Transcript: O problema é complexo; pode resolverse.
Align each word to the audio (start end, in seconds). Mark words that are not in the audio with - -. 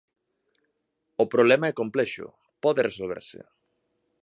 O 1.23 1.25
problema 1.33 1.65
é 1.71 1.77
complexo; 1.81 2.25
pode 2.63 2.81
resolverse. 2.89 3.39